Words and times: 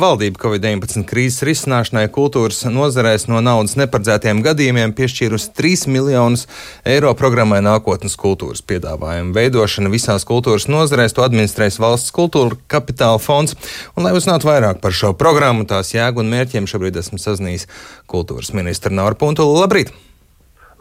Valdība 0.00 0.40
Covid-19 0.42 1.04
krīzes 1.08 1.44
risināšanai 1.46 2.06
kultūras 2.12 2.62
nozarēs 2.68 3.26
no 3.30 3.38
naudas 3.44 3.76
neparedzētiem 3.80 4.42
gadījumiem 4.44 4.92
piešķīrusi 4.96 5.52
3 5.56 5.86
miljonus 5.94 6.44
eiro 6.88 7.12
programmai 7.18 7.62
nākotnes 7.64 8.18
kultūras 8.20 8.60
piedāvājumu. 8.66 9.32
Veidošana 9.36 9.92
visās 9.92 10.26
kultūras 10.28 10.68
nozarēs 10.72 11.16
to 11.16 11.24
administrēs 11.24 11.80
valsts 11.82 12.14
kultūra 12.16 12.58
kapitāla 12.72 13.22
fonds. 13.22 13.56
Un, 13.94 14.04
lai 14.04 14.12
uzzinātu 14.16 14.50
vairāk 14.50 14.82
par 14.84 14.96
šo 14.96 15.14
programmu, 15.16 15.64
tās 15.68 15.94
jēgu 15.94 16.24
un 16.24 16.30
mērķiem, 16.34 16.68
šobrīd 16.68 17.00
esmu 17.00 17.22
sazinājis 17.22 17.68
kultūras 18.10 18.52
ministru 18.56 18.92
Nauru 18.96 19.16
Puntulu. 19.22 19.56
Labrīt! 19.62 19.94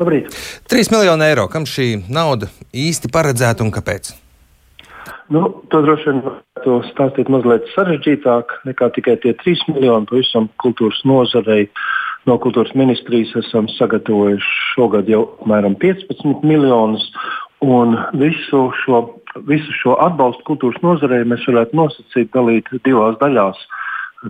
Labrīt! 0.02 0.36
3 0.72 0.92
miljoni 0.92 1.30
eiro. 1.30 1.48
Kam 1.52 1.70
šī 1.70 2.04
nauda 2.12 2.52
īsti 2.76 3.14
paredzēta 3.16 3.64
un 3.64 3.72
kāpēc? 3.76 4.16
Nu, 5.34 5.48
to 5.74 5.82
droši 5.82 6.12
vien 6.12 6.20
varētu 6.22 6.74
stāstīt 6.92 7.30
mazliet 7.34 7.66
sarežģītāk 7.74 8.60
nekā 8.70 8.90
tikai 8.94 9.16
tie 9.24 9.34
3 9.42 9.72
miljoni. 9.74 10.06
Pavisam 10.12 10.50
kultūras 10.62 11.00
nozarei 11.10 11.66
no 12.30 12.38
kultūras 12.42 12.76
ministrijas 12.78 13.34
esam 13.42 13.66
sagatavojuši 13.74 14.54
šogad 14.76 15.10
jau 15.10 15.24
apmēram 15.40 15.78
15 15.82 16.46
miljonus. 16.46 17.08
Un 17.66 17.98
visu 18.22 18.68
šo, 18.84 19.02
visu 19.50 19.74
šo 19.80 19.96
atbalstu 20.06 20.46
kultūras 20.52 20.84
nozarei 20.86 21.26
mēs 21.26 21.48
varētu 21.50 21.82
nosacīt 21.82 22.30
dalīt 22.36 22.70
divās 22.86 23.18
daļās. 23.24 23.58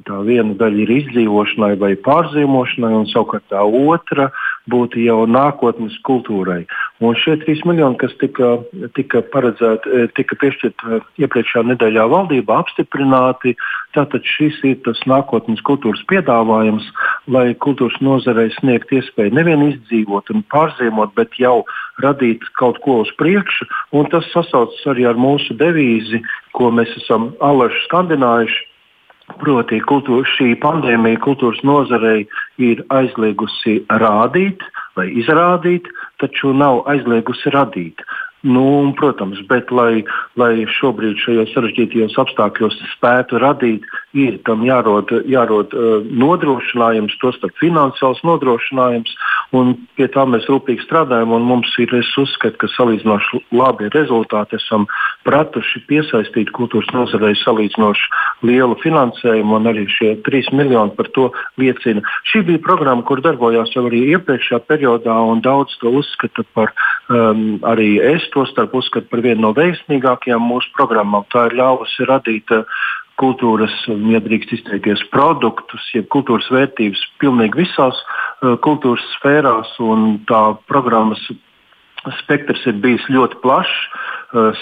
Tā 0.08 0.18
viena 0.28 0.56
daļa 0.60 0.82
ir 0.84 0.92
izdzīvošanai 0.92 1.76
vai 1.80 1.94
pārzīmošanai, 2.08 2.92
un 2.98 3.06
savukārt 3.12 3.46
tā 3.52 3.62
otra 3.64 4.30
būtu 4.72 5.04
jau 5.04 5.22
nākotnes 5.28 5.96
kultūrai. 6.08 6.66
Un 7.04 7.16
šie 7.20 7.34
trīs 7.42 7.60
miljoni, 7.68 7.98
kas 8.00 8.14
tika, 8.22 8.54
tika, 8.96 9.20
paredzēt, 9.34 9.84
e, 9.84 10.06
tika 10.16 10.38
piešķirti 10.40 11.00
iepriekšējā 11.26 11.64
nedēļā 11.74 12.06
valdībā, 12.14 12.60
apstiprināti, 12.64 13.52
tātad 13.98 14.24
šis 14.24 14.62
ir 14.64 14.78
tas 14.86 15.02
nākotnes 15.10 15.60
kultūras 15.68 16.06
piedāvājums, 16.08 16.88
lai 17.28 17.50
kultūras 17.66 18.00
nozarei 18.00 18.48
sniegt 18.56 18.94
iespēju 18.96 19.36
nevien 19.36 19.66
izdzīvot 19.74 20.32
un 20.32 20.46
pārzīmot, 20.54 21.12
bet 21.20 21.36
jau 21.42 21.66
radīt 22.06 22.48
kaut 22.56 22.80
ko 22.86 23.02
uz 23.04 23.12
priekšu. 23.20 23.68
Tas 24.14 24.32
sasaucas 24.32 24.88
arī 24.88 25.04
ar 25.10 25.20
mūsu 25.20 25.58
devīzi, 25.60 26.22
ko 26.56 26.72
mēs 26.72 26.96
esam 27.02 27.34
alaši 27.44 27.84
skandinājuši 27.90 28.64
Proti, 29.42 29.80
kultūra, 29.90 30.22
šī 30.36 30.52
pandēmija 30.62 31.18
kultūras 31.24 31.58
nozarei 31.66 32.28
ir 32.62 32.84
aizliegusi 32.94 33.80
rādīt 33.90 34.62
vai 34.96 35.08
izrādīt, 35.22 35.90
taču 36.22 36.54
nav 36.54 36.84
aizliegusi 36.92 37.54
radīt. 37.56 38.02
Nu, 38.46 38.94
protams, 38.94 39.40
bet 39.50 39.72
lai, 39.74 40.04
lai 40.38 40.68
šobrīd 40.70 41.18
šajos 41.18 41.50
sarežģītajos 41.56 42.18
apstākļos 42.22 42.76
spētu 42.92 43.40
radīt, 43.42 43.88
ir 44.14 44.38
tam 44.46 44.62
jārod, 44.68 45.10
jārod 45.26 45.74
uh, 45.74 46.06
nodrošinājums, 46.06 47.16
tostarp 47.24 47.58
finansiāls 47.58 48.22
nodrošinājums, 48.28 49.16
un 49.58 49.74
pie 49.98 50.06
tā 50.14 50.28
mēs 50.30 50.46
rūpīgi 50.52 50.86
strādājam. 50.86 51.34
Mums 51.46 51.74
ir, 51.82 51.90
es 51.98 52.12
uzskatu, 52.22 52.60
ka 52.62 52.70
salīdzinoši 52.76 53.42
labi 53.58 53.90
rezultāti 53.96 54.60
esam 54.60 54.86
pratuši 55.26 55.82
piesaistīt 55.90 56.54
kultūras 56.54 56.94
nozarei 56.94 57.34
salīdzinoši 57.42 58.46
lielu 58.46 58.78
finansējumu, 58.84 59.58
un 59.58 59.72
arī 59.74 59.88
šie 59.90 60.14
3 60.28 60.54
miljoni 60.54 60.94
par 60.94 61.10
to 61.18 61.32
liecina. 61.58 62.06
Šī 62.30 62.44
bija 62.52 62.62
programma, 62.62 63.02
kur 63.10 63.26
darbojās 63.26 63.74
jau 63.74 63.88
arī 63.90 64.06
iepriekšējā 64.14 64.62
periodā, 64.70 65.18
un 65.34 65.42
daudz 65.42 65.74
to 65.82 65.98
uzskata 65.98 66.46
par 66.54 66.76
um, 67.10 67.58
arī 67.66 67.96
es 68.06 68.30
tostarp 68.36 68.76
uzskatu 68.78 69.10
par 69.12 69.24
vienu 69.26 69.48
no 69.48 69.54
veiksmīgākajām 69.58 70.44
mūsu 70.44 70.72
programmām. 70.78 71.26
Tā 71.34 71.48
ir 71.50 71.58
ļāvusi 71.62 72.08
radīt 72.10 72.54
uh, 72.54 72.84
kultūras, 73.22 73.74
ja 74.12 74.20
drīkst 74.24 74.54
izteikties, 74.58 75.04
produktus, 75.14 75.88
jeb 75.96 76.10
kultūras 76.14 76.48
vērtības 76.52 77.02
pilnīgi 77.24 77.64
visās 77.64 78.02
uh, 78.04 78.56
kultūras 78.66 79.06
sfērās. 79.16 79.76
Tā 80.30 80.42
programmas 80.70 81.24
spektrs 82.22 82.66
ir 82.70 82.78
bijis 82.84 83.06
ļoti 83.10 83.40
plašs, 83.42 83.78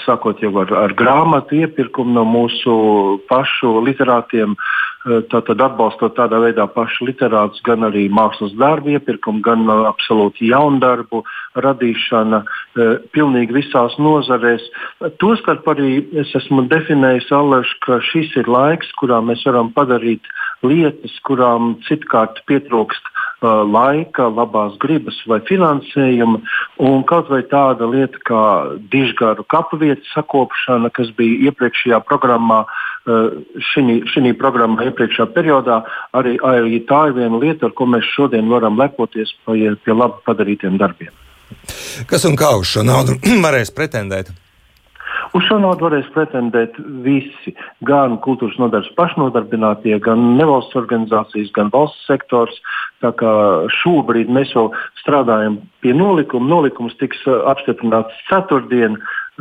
sākot 0.03 0.41
jau 0.43 0.51
ar, 0.61 0.73
ar 0.85 0.93
grāmatu 0.97 1.57
iepirkumu 1.63 2.13
no 2.13 2.25
mūsu 2.27 2.73
pašu 3.29 3.79
literātiem, 3.85 4.57
Eh, 5.03 5.19
tātad 5.27 5.59
atbalstot 5.59 6.13
tādā 6.15 6.37
veidā 6.39 6.63
pašu 6.71 7.09
literātus, 7.09 7.59
gan 7.67 7.83
arī 7.83 8.05
mākslas 8.07 8.53
darbu 8.55 8.93
iepirkumu, 8.93 9.41
gan 9.43 9.67
absolūti 9.67 10.47
jaunu 10.47 10.79
darbu 10.79 11.25
radīšana 11.59 12.39
uh, 12.39 12.93
pilnīgi 13.11 13.57
visās 13.57 13.97
nozarēs. 13.99 14.63
Tostarp 15.19 15.67
arī 15.73 16.05
es 16.23 16.31
esmu 16.39 16.63
definējis, 16.71 17.27
Alaž, 17.35 17.73
ka 17.83 17.99
šis 18.13 18.31
ir 18.39 18.47
laiks, 18.47 18.93
kurā 19.01 19.19
mēs 19.19 19.43
varam 19.49 19.73
padarīt 19.75 20.23
lietas, 20.63 21.19
kurām 21.27 21.75
citkārt 21.89 22.39
pietrūkst 22.47 23.11
laika, 23.43 24.27
labās 24.31 24.77
gribas 24.81 25.17
vai 25.29 25.39
finansējuma. 25.47 26.41
Kaut 27.09 27.31
vai 27.31 27.41
tāda 27.49 27.87
lieta 27.89 28.19
kā 28.27 28.43
dižgaru 28.93 29.45
kapvietu 29.51 30.05
sakopšana, 30.13 30.91
kas 30.95 31.11
bija 31.17 31.51
iepriekšējā 31.51 31.99
programmā, 32.07 32.63
šī 33.73 34.33
programma 34.39 34.87
iepriekšējā 34.89 35.27
periodā, 35.35 35.81
arī, 36.15 36.37
arī 36.39 36.83
tā 36.89 37.07
ir 37.09 37.17
viena 37.19 37.41
lieta, 37.41 37.67
ar 37.67 37.75
ko 37.77 37.89
mēs 37.89 38.07
šodien 38.15 38.49
varam 38.51 38.79
lepoties 38.79 39.35
pie, 39.45 39.73
pie 39.83 39.97
labi 39.97 40.23
padarītiem 40.27 40.79
darbiem. 40.81 41.11
Kas 42.09 42.25
un 42.25 42.37
kā 42.39 42.55
uz 42.57 42.71
šo 42.71 42.85
naudu 42.87 43.19
varēs 43.45 43.73
pretendēt? 43.75 44.33
Uz 45.33 45.47
šo 45.47 45.55
naudu 45.57 45.87
varēs 45.87 46.09
pretendēt 46.13 46.75
visi, 47.01 47.55
gan 47.89 48.19
kultūras 48.21 48.59
nodaļas 48.61 48.91
pašnodarbinātie, 48.99 49.95
gan 50.05 50.35
nevalsts 50.37 50.77
organizācijas, 50.77 51.49
gan 51.55 51.71
valsts 51.73 52.05
sektors. 52.05 52.59
Šobrīd 53.81 54.29
mēs 54.29 54.53
vēl 54.53 54.69
strādājam 55.01 55.57
pie 55.81 55.95
nolikuma. 55.97 56.51
Nolikums 56.53 56.93
tiks 57.01 57.25
apstiprināts 57.49 58.21
ceturtdien. 58.29 58.99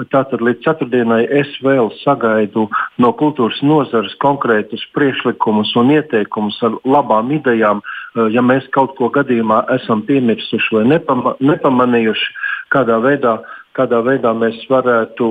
Tātad 0.08 0.41
līdz 0.41 0.64
ceturtdienai 0.64 1.26
es 1.28 1.52
vēl 1.60 1.91
sagaidu 2.00 2.64
no 2.97 3.12
kultūras 3.12 3.60
nozares 3.60 4.14
konkrētus 4.25 4.86
priekšlikumus 4.97 5.75
un 5.76 5.92
ieteikumus 5.92 6.56
ar 6.64 6.78
labām 6.88 7.34
idejām. 7.36 7.84
Ja 8.32 8.41
mēs 8.41 8.64
kaut 8.72 8.97
ko 8.97 9.12
gadījumā 9.12 9.66
esam 9.76 10.00
piemirsuši 10.08 10.78
vai 10.78 10.86
nepama 10.94 11.36
nepamanījuši, 11.44 12.32
kādā 12.72 12.97
veidā 13.04 13.36
uh, 13.36 13.58
kādā 13.77 14.03
veidā 14.05 14.33
mēs 14.37 14.60
varētu 14.71 15.28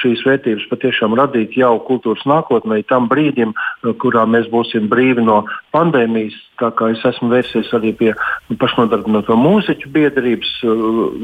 šīs 0.00 0.24
vērtības 0.26 0.68
patiešām 0.70 1.16
radīt 1.18 1.56
jau 1.60 1.74
kultūras 1.86 2.24
nākotnē, 2.28 2.82
tam 2.88 3.08
brīdim, 3.10 3.54
kurā 4.02 4.24
mēs 4.28 4.48
būsim 4.52 4.88
brīvi 4.92 5.24
no 5.26 5.42
pandēmijas. 5.76 6.36
Tā 6.60 6.70
kā 6.78 6.92
es 6.92 7.02
esmu 7.08 7.32
vērsies 7.32 7.72
arī 7.76 7.94
pie 7.98 8.12
pašnodarbināto 8.60 9.36
mūziķu 9.40 9.90
biedrības, 9.92 10.52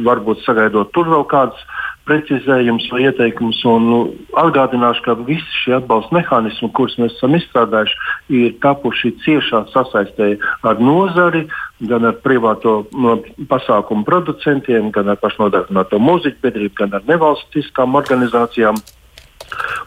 varbūt 0.06 0.42
sagaidot 0.44 0.90
tur 0.96 1.10
vēl 1.12 1.24
kādas 1.30 1.62
precizējums 2.08 2.88
vai 2.92 3.04
ieteikums. 3.06 3.60
Un, 3.68 3.88
nu, 3.92 3.98
atgādināšu, 4.40 5.04
ka 5.04 5.16
visi 5.28 5.62
šie 5.62 5.76
atbalsta 5.78 6.16
mehānismi, 6.16 6.70
kurus 6.76 6.96
mēs 7.00 7.16
esam 7.18 7.36
izstrādājuši, 7.38 7.98
ir 8.40 8.56
tapuši 8.64 9.14
ciešā 9.24 9.66
sasaistē 9.74 10.34
ar 10.68 10.80
nozari, 10.82 11.46
gan 11.80 12.08
ar 12.08 12.18
privāto 12.24 12.80
no, 12.92 13.18
pasākumu 13.50 14.06
producentiem, 14.06 14.90
gan 14.94 15.12
ar 15.12 15.18
pašnodarbināto 15.22 16.00
mūziķu 16.02 16.42
biedrību, 16.42 16.74
gan 16.78 16.96
ar 16.98 17.04
nevalstiskām 17.08 17.98
organizācijām 17.98 18.80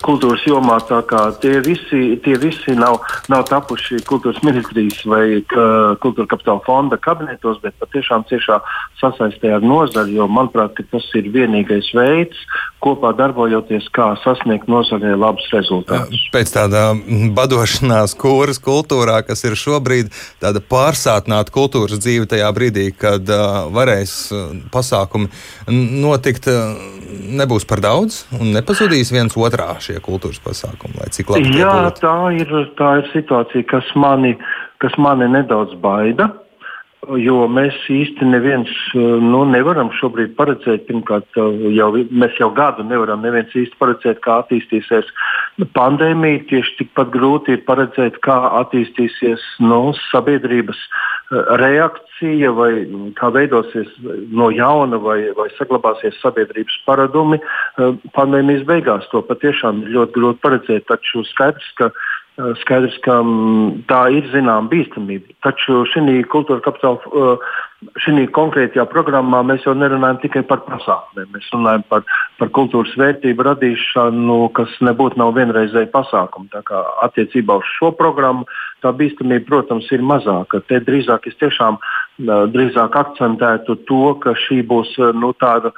kultūras 0.06 0.44
jomā. 0.48 0.80
Tie 1.42 1.60
visi, 1.66 2.02
tie 2.24 2.36
visi 2.42 2.76
nav, 2.78 3.02
nav 3.32 3.46
tapuši 3.50 4.02
kultūras 4.08 4.42
ministrijas 4.46 5.02
vai 5.10 5.26
uh, 5.40 5.94
kultūra 6.02 6.30
kapitāla 6.32 6.64
fonda 6.66 7.00
kabinetos, 7.02 7.60
bet 7.64 7.78
patiešām 7.82 8.26
ciešā 8.30 8.60
sasaistē 9.02 9.56
ar 9.58 9.66
nozari, 9.66 10.18
jo 10.18 10.28
manuprāt, 10.32 10.80
tas 10.92 11.08
ir 11.18 11.30
vienīgais 11.34 11.92
veids, 11.98 12.38
kopā 12.82 13.14
darbojoties, 13.18 13.88
kā 13.94 14.12
sasniegt 14.24 14.70
nozarē 14.72 15.14
labus 15.20 15.48
rezultātus. 15.54 16.24
Pēc 16.34 16.54
tāda 16.56 16.88
badošanās 17.38 18.16
kūras 18.20 18.62
kultūrā, 18.64 19.22
kas 19.28 19.46
ir 19.48 19.58
šobrīd 19.60 20.12
tāda 20.42 20.62
pārsātināta 20.62 21.54
kultūras 21.54 22.02
dzīve 22.02 22.30
tajā 22.32 22.50
brīdī, 22.58 22.90
kad 22.98 23.30
uh, 23.30 23.68
varēs 23.74 24.16
pasākumi 24.74 25.30
notikt, 26.02 26.50
uh, 26.50 26.91
nebūs 27.32 27.66
par 27.70 27.82
daudz 27.84 28.26
un 28.40 28.52
nepazudīs 28.56 29.12
viens 29.14 29.36
otrā 29.38 29.74
šie 29.84 30.00
kultūras 30.04 30.42
pasākumi? 30.44 31.02
Jā, 31.58 31.92
tā 32.00 32.16
ir, 32.38 32.54
tā 32.80 32.92
ir 33.02 33.10
situācija, 33.16 33.68
kas 33.72 33.90
mani, 33.96 34.36
kas 34.84 34.96
mani 35.02 35.30
nedaudz 35.32 35.78
baida. 35.82 36.32
Jo 37.18 37.48
mēs 37.50 37.74
īsti 37.90 38.28
neviens 38.30 38.70
nu, 38.94 39.40
nevaram 39.50 39.90
šobrīd 39.98 40.36
paredzēt, 40.38 40.84
pirmkārt, 40.86 41.26
jau, 41.74 41.88
mēs 42.14 42.36
jau 42.38 42.52
gadu 42.54 42.86
nevaram 42.86 43.24
neviens 43.26 43.56
īsti 43.58 43.80
paredzēt, 43.82 44.20
kā 44.22 44.38
attīstīsies 44.44 45.10
pandēmija. 45.74 46.44
Tieši 46.52 46.76
tikpat 46.84 47.10
grūti 47.16 47.58
ir 47.58 47.64
paredzēt, 47.66 48.22
kā 48.22 48.38
attīstīsies 48.62 49.48
nu, 49.66 49.82
sabiedrības 50.12 50.78
reakcija 51.32 52.52
vai 52.52 52.72
kā 53.16 53.30
veidosies 53.32 53.90
no 54.36 54.50
jauna 54.52 55.00
vai, 55.00 55.20
vai 55.38 55.48
saglabāsies 55.56 56.18
sabiedrības 56.20 56.76
paradumi 56.88 57.40
eh, 57.40 57.94
pandēmijas 58.18 58.66
beigās. 58.68 59.08
To 59.14 59.24
patiešām 59.26 59.86
ir 59.86 59.96
ļoti 59.96 60.18
grūti 60.18 60.44
paredzēt, 60.44 60.88
taču 60.92 61.24
skaidrs, 61.32 61.70
ka 61.80 61.92
Skaidrs, 62.40 62.96
ka 63.04 63.18
tā 63.92 64.00
ir 64.16 64.28
zināma 64.32 64.70
bīstamība. 64.72 65.34
Taču 65.44 65.82
šī 65.92 66.22
kultūra 66.32 66.64
kapitāla, 66.64 67.36
šī 68.00 68.24
konkrētajā 68.32 68.86
programmā 68.88 69.42
mēs 69.44 69.66
jau 69.68 69.74
nerunājam 69.76 70.22
tikai 70.24 70.46
par 70.48 70.64
pasākumiem. 70.64 71.28
Mēs 71.36 71.50
runājam 71.52 71.84
par, 71.92 72.08
par 72.40 72.54
kultūras 72.56 72.96
vērtību 72.98 73.46
radīšanu, 73.50 74.40
kas 74.56 74.74
nebūtu 74.80 75.20
nav 75.20 75.36
vienreizēji 75.36 75.92
pasākumi. 75.92 76.48
Tā 76.56 76.64
kā 76.72 76.82
attiecībā 77.10 77.60
uz 77.60 77.76
šo 77.76 77.92
programmu 78.00 78.48
tā 78.82 78.96
bīstamība, 78.96 79.50
protams, 79.52 79.92
ir 79.92 80.02
mazāka. 80.02 80.64
Te 80.72 80.80
drīzāk 80.88 81.28
es 81.28 81.38
tiešām 81.44 81.82
drīzāk 82.56 82.96
akcentētu 82.96 83.82
to, 83.92 84.04
ka 84.24 84.38
šī 84.48 84.64
būs 84.72 84.96
nu, 85.20 85.36
tāda 85.42 85.76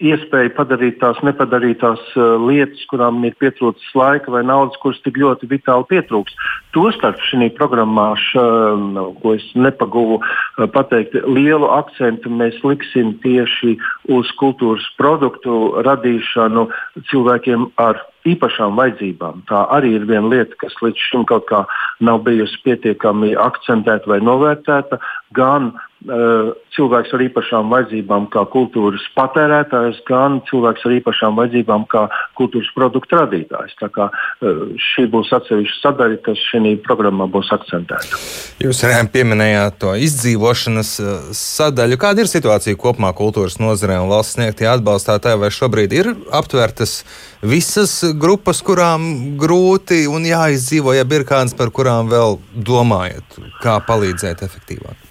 iespēja 0.00 0.52
padarīt 0.54 1.00
tās 1.02 1.18
nepadarītās 1.26 2.02
uh, 2.14 2.36
lietas, 2.46 2.82
kurām 2.90 3.18
ir 3.26 3.34
pietrūcis 3.42 3.94
laika 3.98 4.30
vai 4.30 4.44
naudas, 4.46 4.78
kuras 4.82 5.00
tik 5.02 5.18
ļoti 5.18 5.48
vitāli 5.50 5.88
pietrūks. 5.90 6.36
Tostarp 6.76 7.18
šī 7.26 7.50
programmā, 7.58 8.12
š, 8.20 8.38
uh, 8.38 9.00
ko 9.22 9.34
es 9.34 9.46
nepaguvu 9.58 10.20
uh, 10.20 10.68
pateikt, 10.70 11.18
lielu 11.26 11.66
akcentu 11.80 12.30
mēs 12.30 12.60
liksim 12.62 13.16
tieši 13.24 13.76
uz 14.14 14.30
kultūras 14.38 14.86
produktu 15.00 15.82
radīšanu 15.86 16.68
cilvēkiem 17.10 17.68
ar 17.82 17.98
īpašām 18.28 18.76
vajadzībām. 18.78 19.44
Tā 19.48 19.64
arī 19.74 19.94
ir 19.96 20.06
viena 20.08 20.28
lieta, 20.30 20.56
kas 20.60 20.76
līdz 20.84 21.06
šim 21.10 21.26
kaut 21.28 21.48
kā 21.50 21.64
nav 22.04 22.22
bijusi 22.26 22.58
pietiekami 22.66 23.32
akcentēta 23.40 24.10
vai 24.12 24.20
novērtēta. 24.22 25.00
Gan 25.36 25.72
cilvēks 26.00 27.12
ar 27.12 27.22
īpašām 27.26 27.72
vajadzībām, 27.74 28.28
kā 28.32 28.44
kultūras 28.52 29.02
patērētājs, 29.16 30.00
gan 30.08 30.38
cilvēks 30.48 30.86
ar 30.88 30.94
īpašām 30.96 31.36
vajadzībām, 31.36 31.84
kā 31.90 32.06
kultūras 32.38 32.70
produktu 32.76 33.18
radītājs. 33.18 33.74
Tā 33.80 33.90
kā, 33.92 34.08
šī 34.40 35.06
būs 35.12 35.32
atsevišķa 35.36 35.80
sadaļa, 35.82 36.20
kas 36.24 36.44
šajā 36.50 36.78
programmā 36.86 37.28
būs 37.30 37.50
akcentēta. 37.56 38.20
Jūs 38.64 38.80
pieminējāt 39.12 39.80
to 39.82 39.92
izdzīvošanas 40.06 40.94
sadaļu. 41.36 42.00
Kāda 42.00 42.24
ir 42.24 42.32
situācija 42.32 42.80
kopumā 42.80 43.12
kultūras 43.16 43.58
nozarē 43.60 44.00
un 44.00 44.08
valsts 44.12 44.38
sniegtie 44.38 44.70
atbalstātāji, 44.70 45.40
vai 45.42 45.52
šobrīd 45.52 45.96
ir 45.96 46.12
aptvērtas 46.36 47.02
visas 47.44 47.98
grupas, 48.16 48.62
kurām 48.64 49.36
grūti 49.40 50.06
un 50.08 50.24
jāizdzīvo, 50.28 50.96
ja 50.96 51.04
ir 51.04 51.28
kādas, 51.28 51.56
par 51.56 51.72
kurām 51.74 52.08
vēl 52.12 52.40
domājat, 52.54 53.40
kā 53.60 53.80
palīdzēt 53.84 54.44
efektīvāk? 54.48 55.09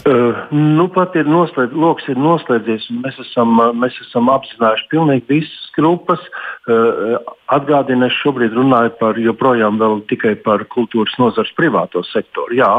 Uh, 0.00 0.46
nu, 0.56 0.86
pat 0.88 1.12
ir 1.18 1.26
noslēdz, 1.28 1.74
loks 1.76 2.06
ir 2.08 2.16
noslēdzies, 2.16 2.86
un 2.88 3.02
mēs 3.04 3.18
esam, 3.20 3.58
mēs 3.76 3.98
esam 4.00 4.30
apzinājuši 4.32 4.86
pilnīgi 4.88 5.26
visas 5.28 5.66
grupas. 5.76 6.22
Uh, 6.64 7.18
Atgādinu, 7.52 8.06
es 8.06 8.16
šobrīd 8.22 8.54
runāju 8.56 8.94
par 9.00 9.18
joprojām 9.20 9.80
tikai 10.08 10.36
par 10.44 10.64
kultūras 10.72 11.16
nozares 11.20 11.50
privāto 11.58 12.00
sektoru. 12.06 12.56
Jā, 12.56 12.70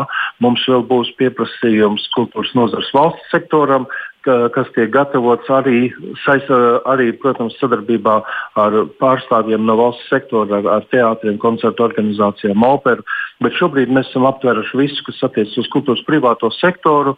mums 0.41 0.63
vēl 0.65 0.85
būs 0.88 1.12
pieprasījums 1.19 2.07
kultūras 2.15 2.56
nozares 2.57 2.89
valsts 2.95 3.29
sektoram, 3.35 3.85
kas 4.25 4.69
tiek 4.75 4.91
gatavots 4.94 5.50
arī, 5.53 5.91
saisa, 6.23 6.57
arī 6.89 7.12
protams, 7.18 7.56
sadarbībā 7.59 8.18
ar 8.62 8.77
pārstāvjiem 9.01 9.63
no 9.65 9.77
valsts 9.79 10.09
sektora, 10.12 10.59
ar, 10.59 10.68
ar 10.77 10.88
teātriem, 10.94 11.39
koncertu 11.41 11.85
organizācijām, 11.88 12.65
operu. 12.65 13.06
Bet 13.41 13.57
šobrīd 13.57 13.94
mēs 13.94 14.12
esam 14.12 14.27
aptvēruši 14.29 14.77
visu, 14.77 15.06
kas 15.07 15.23
attiecas 15.29 15.57
uz 15.57 15.69
kultūras 15.73 16.03
privāto 16.07 16.51
sektoru. 16.59 17.15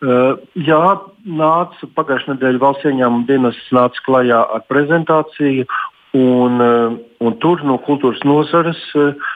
Uh, 0.00 0.38
jā, 0.54 0.80
nāca 1.24 1.90
pagājušā 1.96 2.34
nedēļa 2.34 2.62
valsts 2.62 2.88
ieņēmuma 2.88 3.28
dienas 3.28 3.60
nāca 3.76 4.06
klajā 4.08 4.40
ar 4.56 4.64
prezentāciju. 4.70 5.68
Un, 6.16 6.62
uh, 6.64 6.94
un 7.20 7.34
tur 7.42 7.60
no 7.68 7.76
kultūras 7.84 8.22
nozares, 8.24 8.78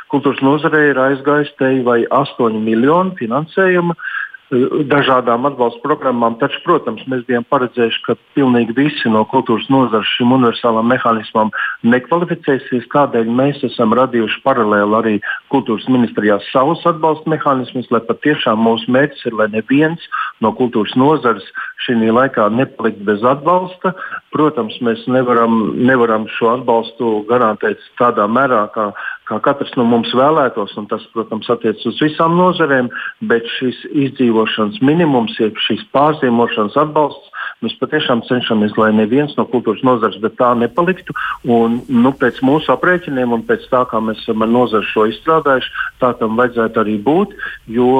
kultūras 0.08 0.40
nozarei 0.40 0.86
ir 0.94 1.00
aizgājis 1.02 1.50
te 1.60 1.74
vai 1.84 1.98
8 2.08 2.56
miljoni 2.64 3.12
finansējuma. 3.20 3.92
Uh, 3.92 4.16
dažādām 4.50 5.46
atbalsta 5.46 5.80
programmām. 5.84 6.36
Taču, 6.40 6.58
protams, 6.64 7.02
mēs 7.10 7.22
bijām 7.28 7.44
paredzējuši, 7.52 8.00
ka 8.06 8.16
pilnīgi 8.34 8.74
visi 8.76 9.12
no 9.12 9.22
kultūras 9.30 9.68
nozares 9.70 10.10
šim 10.16 10.34
universālam 10.34 10.90
mehānismam 10.90 11.52
nekvalificēsies. 11.86 12.88
Tādēļ 12.90 13.30
mēs 13.40 13.62
esam 13.66 13.94
radījuši 13.94 14.42
paralēli 14.46 14.98
arī 14.98 15.14
kultūras 15.54 15.86
ministrijā 15.92 16.40
savus 16.50 16.82
atbalsta 16.88 17.30
mehānismus, 17.30 17.90
lai 17.94 18.02
patiešām 18.08 18.58
mūsu 18.66 18.90
mērķis 18.90 19.28
ir, 19.30 19.38
lai 19.38 19.50
neviens 19.54 20.10
no 20.42 20.52
kultūras 20.56 20.96
nozares 20.98 21.46
šī 21.86 22.10
laikā 22.10 22.48
nepalikt 22.54 23.00
bez 23.06 23.22
atbalsta. 23.26 23.94
Protams, 24.34 24.76
mēs 24.84 25.06
nevaram, 25.10 25.76
nevaram 25.78 26.26
šo 26.36 26.56
atbalstu 26.58 27.20
garantēt 27.30 27.82
tādā 28.00 28.26
mērā, 28.30 28.66
kā 28.74 28.90
kā 29.30 29.38
katrs 29.44 29.72
no 29.78 29.86
mums 29.86 30.10
vēlētos, 30.16 30.74
un 30.80 30.88
tas, 30.90 31.04
protams, 31.14 31.48
attiecas 31.52 31.86
uz 31.86 32.00
visām 32.02 32.36
nozarēm, 32.38 32.90
bet 33.30 33.46
šis 33.58 33.84
izdzīvošanas 33.90 34.80
minimums, 34.84 35.36
jeb 35.38 35.58
šīs 35.66 35.84
pārzīmošanas 35.94 36.78
atbalsts, 36.82 37.30
mēs 37.64 37.76
patiešām 37.80 38.22
cenšamies, 38.28 38.74
lai 38.80 38.90
neviens 38.96 39.34
no 39.38 39.46
kultūras 39.48 39.82
nozares 39.86 40.18
tā 40.38 40.50
nepaliktu. 40.58 41.14
Un, 41.48 41.80
nu, 41.88 42.12
pēc 42.16 42.40
mūsu 42.46 42.72
aprēķiniem 42.74 43.34
un 43.36 43.44
pēc 43.48 43.66
tā, 43.72 43.84
kā 43.90 44.00
mēs 44.04 44.22
esam 44.24 44.44
ar 44.44 44.50
nozari 44.50 44.88
šo 44.90 45.06
izstrādājuši, 45.12 45.74
tā 46.02 46.12
tam 46.20 46.38
vajadzētu 46.40 46.82
arī 46.82 46.96
būt, 47.04 47.36
jo 47.70 47.90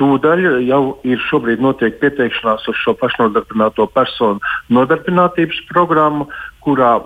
tūdaļ 0.00 0.46
jau 0.68 0.82
ir 1.08 1.22
šobrīd 1.28 1.62
notiek 1.64 1.98
pieteikšanās 2.02 2.68
uz 2.70 2.80
šo 2.84 2.96
pašnodarbināto 3.00 3.88
personu 3.94 4.42
nodarbinātības 4.72 5.64
programmu, 5.72 6.30
kurā 6.64 6.96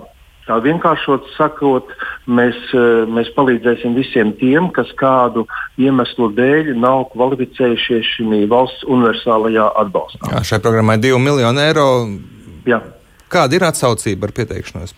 Tā 0.47 0.57
vienkāršot 0.63 1.27
sakot, 1.35 1.91
mēs, 2.27 2.57
eh, 2.73 3.05
mēs 3.05 3.29
palīdzēsim 3.35 3.93
visiem 3.95 4.33
tiem, 4.39 4.71
kas 4.73 4.89
kādu 4.97 5.45
iemeslu 5.77 6.31
dēļ 6.37 6.73
nav 6.81 7.11
kvalificējušies 7.13 8.15
šī 8.17 8.43
valsts 8.49 8.83
universālajā 8.89 9.69
atbalstā. 9.83 10.33
Jā, 10.33 10.43
šai 10.43 10.59
programmai 10.59 10.97
ir 10.97 11.13
2 11.13 11.21
miljoni 11.21 11.65
eiro. 11.67 11.87
Jā. 12.65 12.81
Kāda 13.31 13.53
ir 13.53 13.67
atsaucība 13.69 14.27
ar 14.27 14.31
pieteikšanos? 14.35 14.95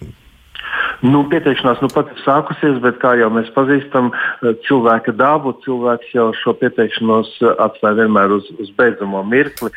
Nu, 1.04 1.26
pieteikšanās 1.28 1.82
nu 1.84 1.90
pat 1.92 2.12
ir 2.14 2.20
sākusies, 2.24 2.78
bet 2.84 3.02
kā 3.02 3.14
jau 3.20 3.28
mēs 3.34 3.50
pazīstam, 3.56 4.12
eh, 4.14 4.54
cilvēka 4.68 5.12
dabu, 5.20 5.52
cilvēks 5.66 6.14
jau 6.16 6.30
šo 6.40 6.54
pieteikšanos 6.62 7.34
eh, 7.42 7.52
atstāja 7.66 7.98
vienmēr 8.04 8.38
uz, 8.38 8.48
uz 8.64 8.72
beidzamo 8.78 9.24
mirkli. 9.28 9.74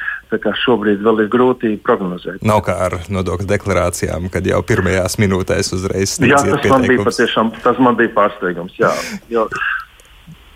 Šobrīd 0.67 1.03
vēl 1.07 1.23
ir 1.23 1.29
grūti 1.31 1.77
prognozēt. 1.87 2.41
Nav 2.47 2.63
kā 2.67 2.75
ar 2.87 2.97
nodokļu 3.11 3.47
deklarācijām, 3.51 4.27
kad 4.31 4.47
jau 4.47 4.59
pirmajās 4.67 5.19
minūtēs 5.23 5.71
uzreiz 5.77 6.17
sniedz. 6.17 6.47
Jā, 6.47 6.59
tas 6.63 6.73
man 6.73 6.87
bija 6.87 7.07
patiešām 7.07 7.53
tas 7.63 7.79
man 7.83 7.99
bija 7.99 8.13
pārsteigums. 8.15 8.75
Jā, 8.79 8.91
jo, 9.31 9.47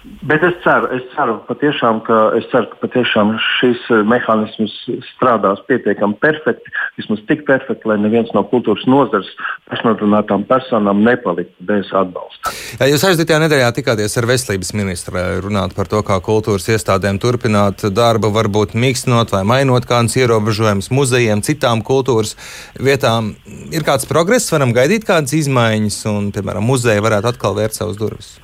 Bet 0.01 0.41
es 0.41 0.55
ceru, 0.65 0.89
es 0.97 1.03
ceru, 1.13 1.35
patiešām, 1.45 1.99
ka, 2.07 2.19
ceru, 2.49 2.71
ka 2.71 2.79
patiešām 2.87 3.35
šis 3.59 3.83
eh, 3.93 4.01
mehānisms 4.09 4.73
strādās 5.11 5.61
pietiekami 5.69 6.17
perfekti, 6.23 6.73
vismaz 6.97 7.21
tik 7.29 7.43
perfekti, 7.49 7.85
lai 7.91 7.99
neviens 8.01 8.33
no 8.33 8.41
kultūras 8.49 8.87
nozares 8.89 9.29
pašnodarbinātām 9.69 10.47
personām 10.49 11.05
nepaliktu 11.05 11.69
bez 11.69 11.93
atbalsta. 11.93 12.55
Jā, 12.81 12.89
jūs 12.89 13.05
aizdītajā 13.11 13.43
nedēļā 13.45 13.71
tikāties 13.77 14.17
ar 14.17 14.31
veselības 14.33 14.73
ministru, 14.81 15.21
runāt 15.45 15.77
par 15.77 15.93
to, 15.93 16.01
kā 16.07 16.17
kultūras 16.25 16.71
iestādēm 16.73 17.21
turpināt 17.21 17.85
darbu, 17.93 18.33
varbūt 18.41 18.73
mīkstinot 18.81 19.37
vai 19.37 19.45
mainot 19.53 19.85
kādus 19.89 20.17
ierobežojumus 20.17 20.89
muzejiem, 20.97 21.45
citām 21.45 21.85
kultūras 21.85 22.39
vietām. 22.81 23.35
Ir 23.69 23.85
kāds 23.85 24.09
progress, 24.09 24.49
varam 24.49 24.73
gaidīt 24.73 25.05
kādas 25.05 25.37
izmaiņas, 25.45 26.07
un, 26.09 26.33
piemēram, 26.33 26.65
muzeja 26.73 27.05
varētu 27.05 27.35
atkal 27.35 27.61
vērt 27.61 27.77
savus 27.77 28.01
durvis. 28.01 28.39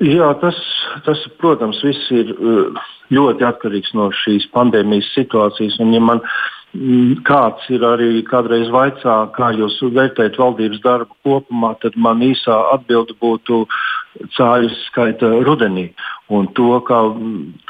Jā, 0.00 0.30
tas, 0.40 0.56
tas, 1.04 1.20
protams, 1.42 1.82
viss 1.84 2.08
ir 2.16 2.32
uh, 2.32 2.78
ļoti 3.12 3.44
atkarīgs 3.44 3.92
no 3.98 4.08
šīs 4.22 4.46
pandēmijas 4.54 5.10
situācijas. 5.12 5.76
Un, 5.84 5.92
ja 5.92 6.00
man 6.00 6.22
mm, 6.72 7.20
kāds 7.28 7.66
ir 7.68 7.84
arī 7.84 8.22
kādreiz 8.24 8.70
vaicā, 8.72 9.16
kā 9.36 9.50
jūs 9.58 9.76
vērtējat 9.84 10.38
valdības 10.40 10.80
darbu 10.86 11.18
kopumā, 11.26 11.74
tad 11.84 11.98
man 12.00 12.24
īsā 12.24 12.56
atbilde 12.72 13.18
būtu 13.20 13.66
cāļu 14.36 14.70
skaita 14.86 15.30
rudenī. 15.46 15.90
Un 16.30 16.46
to, 16.54 16.76
kā, 16.86 16.98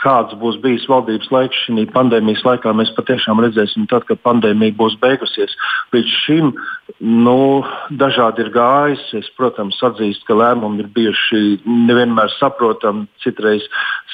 kāds 0.02 0.36
būs 0.40 0.58
bijis 0.60 0.84
valdības 0.88 1.30
laiks 1.32 1.62
šī 1.64 1.86
pandēmijas 1.94 2.42
laikā, 2.44 2.74
mēs 2.76 2.92
patiešām 2.96 3.40
redzēsim 3.40 3.86
tad, 3.88 4.04
kad 4.08 4.20
pandēmija 4.26 4.76
būs 4.76 4.98
beigusies. 5.00 5.54
Līdz 5.94 6.16
šim 6.26 6.50
nu, 7.00 7.64
dažādi 8.02 8.44
ir 8.44 8.52
gājis. 8.52 9.06
Es, 9.16 9.30
protams, 9.36 9.80
atzīstu, 9.88 10.28
ka 10.28 10.36
lēmumi 10.36 10.84
ir 10.84 10.90
bijuši 10.96 11.42
nevienmēr 11.64 12.32
saprotami, 12.36 13.06
citreiz 13.24 13.64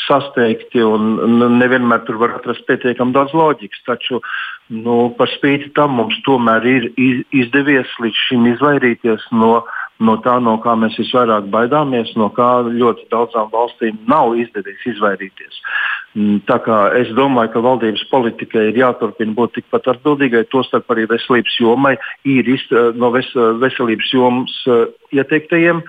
sasteigti 0.06 0.85
un 0.87 1.59
nevienmēr 1.59 2.04
tur 2.06 2.21
var 2.23 2.37
atrast 2.38 2.66
pietiekami 2.71 3.16
daudz 3.16 3.35
loģikas. 3.35 3.83
Taču 3.88 4.23
nu, 4.71 5.09
par 5.18 5.30
spīti 5.35 5.73
tam 5.75 5.99
mums 5.99 6.18
tomēr 6.26 6.66
ir 6.71 6.88
izdevies 7.35 7.90
līdz 8.02 8.23
šim 8.28 8.47
izvairīties 8.54 9.26
no 9.35 9.64
no 9.99 10.17
tā, 10.25 10.37
no 10.43 10.57
kā 10.65 10.75
mēs 10.79 10.97
visvairāk 11.00 11.49
baidāmies, 11.53 12.12
no 12.21 12.29
kā 12.37 12.49
ļoti 12.67 13.07
daudzām 13.12 13.50
valstīm 13.53 13.99
nav 14.11 14.35
izdevies 14.41 14.83
izvairīties. 14.93 15.61
Mm, 16.17 16.41
tā 16.49 16.59
kā 16.65 16.79
es 17.00 17.12
domāju, 17.17 17.53
ka 17.55 17.65
valdības 17.65 18.05
politikai 18.11 18.69
ir 18.71 18.81
jāturpina 18.83 19.37
būt 19.37 19.57
tikpat 19.59 19.88
atbildīgai, 19.97 20.47
tostarp 20.53 20.91
arī 20.93 21.07
veselības 21.11 21.61
jomai, 21.61 21.97
ir 22.25 22.53
no 22.97 23.12
veselības 23.12 24.12
jomas 24.12 24.59
uh, 24.69 24.87
ieteiktajiem 25.17 25.83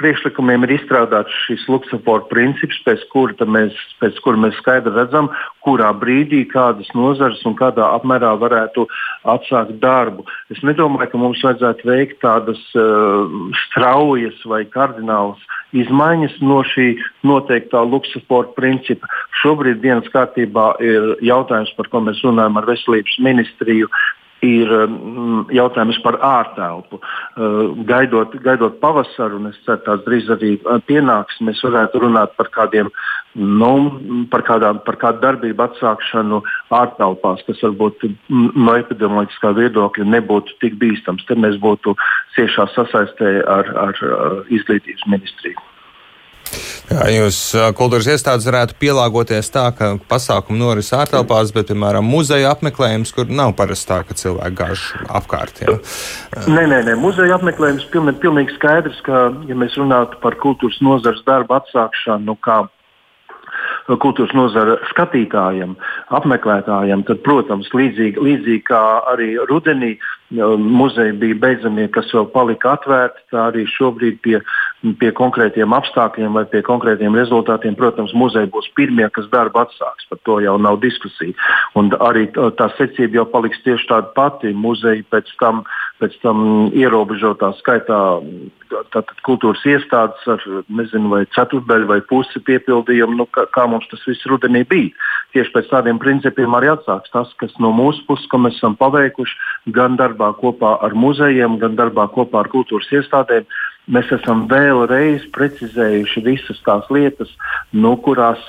priekšlikumiem 0.00 0.66
ir 0.66 0.74
izstrādāts 0.76 1.32
šis 1.46 1.64
Luksafora 1.72 2.26
princips, 2.28 2.76
pēc 2.84 3.04
kura 3.12 3.46
mēs, 3.48 3.76
pēc 4.02 4.20
kura 4.24 4.40
mēs 4.44 4.58
skaidri 4.60 4.92
redzam, 4.92 5.30
kurā 5.64 5.90
brīdī 5.96 6.42
kādas 6.50 6.90
nozares 6.96 7.40
un 7.48 7.56
kādā 7.56 7.86
apmērā 7.96 8.34
varētu 8.40 8.86
atsākt 9.34 9.78
darbu. 9.82 10.26
Es 10.52 10.60
nedomāju, 10.66 11.10
ka 11.12 11.20
mums 11.20 11.44
vajadzētu 11.44 11.88
veikt 11.88 12.20
tādas 12.24 12.60
uh, 12.76 13.24
straujas 13.64 14.36
vai 14.48 14.64
kardinālas 14.68 15.40
izmaiņas 15.74 16.36
no 16.44 16.60
šī 16.68 16.92
noteiktā 17.26 17.82
Luksafora 17.88 18.52
principa. 18.56 19.08
Šobrīd 19.42 19.80
dienas 19.82 20.06
kārtībā 20.12 20.74
ir 20.84 21.14
jautājums, 21.24 21.72
par 21.78 21.90
ko 21.90 22.04
mēs 22.04 22.20
runājam 22.24 22.60
ar 22.60 22.68
veselības 22.68 23.16
ministriju, 23.24 23.90
ir 24.44 24.70
mm, 24.84 25.50
jautājums 25.54 25.98
par 26.04 26.18
ārtelpu. 26.24 27.00
Uh, 27.00 27.74
gaidot, 27.88 28.36
gaidot 28.44 28.78
pavasaru, 28.82 29.40
un 29.40 29.50
es 29.50 29.58
ceru, 29.66 29.82
tās 29.86 30.04
drīz 30.06 30.30
arī 30.34 30.54
uh, 30.60 30.78
pienāks, 30.88 31.40
mēs 31.44 31.62
varētu 31.64 32.04
runāt 32.04 32.36
par 32.38 32.52
kādiem. 32.54 32.92
Nu, 33.34 33.72
par, 34.30 34.44
kādām, 34.46 34.78
par 34.86 34.94
kādu 35.00 35.18
darbību 35.24 35.64
atsākšanu 35.64 36.38
ārtelpās, 36.76 37.42
kas 37.48 37.64
varbūt 37.66 38.06
mm, 38.06 38.52
no 38.54 38.78
epidemioloģiskā 38.78 39.54
viedokļa 39.58 40.06
nebūtu 40.12 40.60
tik 40.62 40.78
bīstams. 40.78 41.26
Te 41.26 41.34
mēs 41.34 41.58
būtu 41.62 41.96
ciešā 42.38 42.70
sasaistē 42.76 43.36
ar, 43.42 43.74
ar, 43.88 44.02
ar 44.20 44.42
izglītības 44.54 45.08
ministriju. 45.10 45.70
Jā, 46.90 47.06
jūs 47.14 47.38
kultūras 47.78 48.08
iestādes 48.12 48.46
varētu 48.48 48.76
pielāgoties 48.80 49.48
tā, 49.54 49.66
ka 49.76 49.94
pasākumu 50.10 50.60
noris 50.60 50.92
ārtelpās, 50.96 51.52
bet, 51.56 51.70
piemēram, 51.72 52.06
muzeja 52.06 52.52
apmeklējums, 52.54 53.14
kur 53.16 53.32
nav 53.32 53.54
parasti 53.58 53.90
tā, 53.90 54.02
ka 54.06 54.18
cilvēki 54.20 54.58
gāž 54.60 54.84
apkārt. 55.08 55.64
Jā. 55.64 55.78
Nē, 56.46 56.66
nē, 56.70 56.82
nē. 56.90 56.98
muzeja 57.00 57.38
apmeklējums 57.38 57.88
pilnīgi, 57.94 58.20
pilnīgi 58.22 58.56
skaidrs, 58.58 59.00
ka, 59.06 59.26
ja 59.48 59.58
mēs 59.58 59.78
runātu 59.80 60.20
par 60.22 60.38
kultūras 60.42 60.80
nozares 60.84 61.24
darbu 61.28 61.56
atsākšanu, 61.58 62.28
nu, 62.28 62.38
kā 62.44 62.62
kultūras 64.00 64.32
nozara 64.36 64.76
skatītājiem, 64.90 65.74
apmeklētājiem, 66.16 67.04
tad, 67.08 67.20
protams, 67.26 67.68
līdzīgi, 67.76 68.20
līdzīgi 68.20 68.64
kā 68.68 68.82
arī 69.12 69.34
rudenī 69.50 69.94
muzeji 70.30 71.14
bija 71.20 71.36
beidzamie, 71.42 71.88
kas 71.92 72.08
vēl 72.14 72.26
palika 72.32 72.74
atvērti, 72.78 73.26
tā 73.32 73.48
arī 73.50 73.66
šobrīd 73.70 74.20
pie, 74.24 74.40
pie 75.00 75.10
konkrētiem 75.16 75.72
apstākļiem 75.76 76.36
vai 76.36 76.44
pie 76.50 76.60
konkrētiem 76.66 77.16
rezultātiem, 77.16 77.76
protams, 77.78 78.12
muzeji 78.16 78.50
būs 78.52 78.68
pirmie, 78.76 79.06
kas 79.14 79.30
darbu 79.32 79.62
atsāks. 79.62 80.08
Par 80.10 80.20
to 80.28 80.38
jau 80.44 80.56
nav 80.60 80.80
diskusija. 80.82 81.32
Un 81.78 81.88
arī 82.04 82.26
tā 82.34 82.68
secība 82.76 83.22
jau 83.22 83.26
paliks 83.32 83.62
tieši 83.64 83.88
tāda 83.90 84.12
pati. 84.16 84.52
Muzeji 84.52 85.06
pēc 85.10 85.32
tam, 85.40 85.64
pēc 86.02 86.18
tam 86.24 86.44
ierobežotā 86.76 87.54
skaitā 87.62 88.00
tātad 88.92 89.14
kultūras 89.26 89.62
iestādes 89.68 90.24
ar 90.30 90.42
nezinu, 90.72 91.10
vai 91.12 91.22
ceturdaļu 91.34 91.88
vai 91.90 92.00
pusi 92.08 92.40
piepildījumu, 92.46 93.18
nu, 93.20 93.26
kā, 93.30 93.46
kā 93.54 93.66
mums 93.70 93.86
tas 93.90 94.02
viss 94.08 94.26
rudenī 94.30 94.64
bija. 94.68 94.92
Tieši 95.34 95.52
pēc 95.54 95.70
tādiem 95.70 96.00
principiem 96.02 96.54
arī 96.56 96.72
atsāks 96.72 97.12
tas, 97.14 97.30
kas 97.40 97.54
no 97.62 97.72
mūsu 97.74 98.04
puses, 98.08 98.26
ko 98.30 98.40
mēs 98.42 98.58
esam 98.58 98.76
paveikuši 98.80 99.72
gan 99.76 99.98
darbā 100.00 100.32
kopā 100.40 100.76
ar 100.84 100.96
muzejiem, 100.98 101.58
gan 101.62 101.78
darbā 101.78 102.06
kopā 102.14 102.44
ar 102.44 102.50
kultūras 102.52 102.90
iestādēm. 102.94 103.46
Mēs 103.92 104.08
esam 104.16 104.46
vēlreiz 104.48 105.26
precizējuši 105.34 106.24
visas 106.24 106.60
tās 106.64 106.88
lietas, 106.88 107.28
no 107.72 107.94
kurās, 108.00 108.40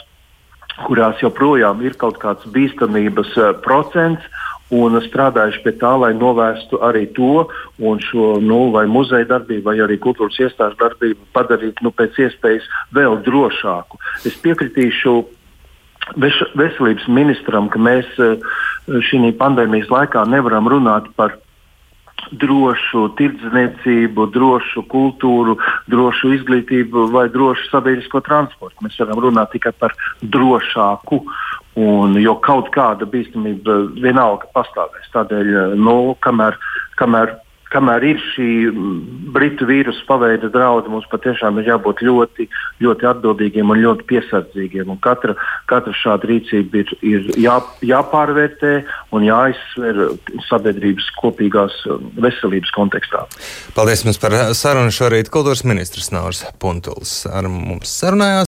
kurās 0.86 1.20
joprojām 1.24 1.82
ir 1.84 1.98
kaut 2.00 2.22
kāds 2.22 2.48
bīstamības 2.56 3.36
uh, 3.36 3.52
procents 3.66 4.24
un 4.74 4.98
strādājuši 5.02 5.62
pie 5.62 5.74
tā, 5.82 5.92
lai 6.02 6.14
novērstu 6.18 6.80
arī 6.84 7.06
to 7.14 7.46
un 7.78 8.00
šo 8.02 8.40
nu, 8.42 8.72
muzeja 8.90 9.28
darbību, 9.30 9.66
vai 9.68 9.78
arī 9.84 10.00
kultūras 10.02 10.40
iestāžu 10.42 10.80
darbību 10.80 11.28
padarītu 11.36 11.86
nu, 11.86 11.92
pēc 11.92 12.18
iespējas 12.26 12.66
vēl 12.96 13.20
drošāku. 13.28 14.00
Es 14.26 14.38
piekritīšu 14.42 15.20
veselības 16.16 17.08
ministram, 17.08 17.70
ka 17.70 17.80
mēs 17.82 18.06
eh, 18.22 18.38
šī 18.88 19.32
pandēmijas 19.38 19.90
laikā 19.90 20.26
nevaram 20.30 20.70
runāt 20.70 21.10
par 21.16 21.38
drošu 22.32 23.10
tirdzniecību, 23.20 24.28
drošu 24.34 24.86
kultūru, 24.92 25.58
drošu 25.92 26.34
izglītību 26.40 27.08
vai 27.14 27.28
drošu 27.30 27.70
sabiedrisko 27.70 28.22
transportu. 28.26 28.86
Mēs 28.86 28.98
varam 29.02 29.22
runāt 29.28 29.54
tikai 29.56 29.74
par 29.78 29.96
drošāku. 30.24 31.22
Un, 31.76 32.16
jo 32.24 32.38
kaut 32.40 32.70
kāda 32.72 33.04
bīstamība 33.10 33.82
vienalga 34.00 34.48
pastāvēs. 34.56 35.10
Tādēļ, 35.12 35.76
nu, 35.76 36.16
kamēr, 36.24 36.56
kamēr 36.96 37.36
kamēr 37.76 38.06
ir 38.08 38.22
šī 38.32 38.50
britu 39.36 39.68
vīrusu 39.68 40.06
paveida 40.08 40.50
draudi, 40.54 40.92
mums 40.94 41.08
patiešām 41.12 41.60
ir 41.60 41.70
jābūt 41.74 42.04
ļoti, 42.06 42.48
ļoti 42.84 43.10
atbildīgiem 43.12 43.74
un 43.74 43.82
ļoti 43.84 44.08
piesardzīgiem. 44.12 44.92
Un 44.94 45.00
katra, 45.04 45.36
katra 45.72 45.96
šāda 46.00 46.30
rīcība 46.30 46.84
ir, 46.84 46.94
ir 47.06 47.30
jā, 47.42 47.58
jāpārvērtē 47.86 48.74
un 49.16 49.28
jāizsver 49.28 50.02
sabiedrības 50.48 51.10
kopīgās 51.20 51.78
mm, 51.90 52.16
veselības 52.26 52.74
kontekstā. 52.76 53.26
Paldies 53.76 54.06
jums 54.06 54.22
par 54.22 54.38
sarunu 54.58 54.94
šorīt. 54.96 55.32
Kultūras 55.34 55.66
ministrs 55.68 56.12
Nauris 56.16 56.46
Puntuls 56.62 57.18
ar 57.32 57.50
mums 57.52 57.92
sarunājās. 57.92 58.44